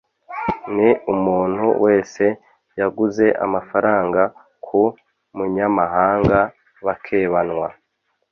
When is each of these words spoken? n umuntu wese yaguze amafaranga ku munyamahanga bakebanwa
n 0.75 0.77
umuntu 1.13 1.65
wese 1.85 2.23
yaguze 2.79 3.25
amafaranga 3.45 4.21
ku 4.65 4.81
munyamahanga 5.37 6.39
bakebanwa 6.85 7.67